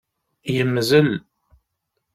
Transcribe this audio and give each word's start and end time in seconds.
Yemmzel. 0.55 1.09